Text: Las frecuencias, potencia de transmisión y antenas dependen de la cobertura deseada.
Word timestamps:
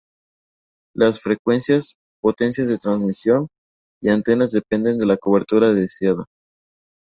Las 0.95 1.19
frecuencias, 1.19 1.97
potencia 2.23 2.65
de 2.65 2.79
transmisión 2.79 3.49
y 4.01 4.09
antenas 4.09 4.49
dependen 4.49 4.97
de 4.97 5.05
la 5.05 5.15
cobertura 5.17 5.73
deseada. 5.73 6.25